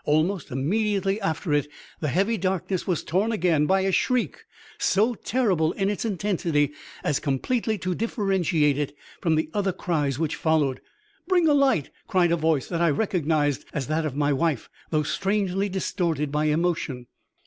Almost 0.03 0.49
immediately 0.49 1.21
after 1.21 1.53
it 1.53 1.67
the 1.99 2.07
heavy 2.07 2.35
darkness 2.35 2.87
was 2.87 3.03
torn 3.03 3.31
again 3.31 3.67
by 3.67 3.81
a 3.81 3.91
shriek 3.91 4.45
so 4.79 5.13
terrible 5.13 5.73
in 5.73 5.91
its 5.91 6.05
intensity 6.05 6.71
as 7.03 7.19
completely 7.19 7.77
to 7.77 7.93
differentiate 7.93 8.79
it 8.79 8.97
from 9.21 9.35
the 9.35 9.47
other 9.53 9.71
cries 9.71 10.17
which 10.17 10.35
followed. 10.35 10.81
"Bring 11.27 11.47
a 11.47 11.53
light!" 11.53 11.91
cried 12.07 12.31
a 12.31 12.35
voice 12.35 12.67
that 12.67 12.81
I 12.81 12.89
recognized 12.89 13.63
as 13.73 13.85
that 13.89 14.07
of 14.07 14.15
my 14.15 14.33
wife, 14.33 14.71
though 14.89 15.03
strangely 15.03 15.69
distorted 15.69 16.31
by 16.31 16.45
emotion. 16.45 17.05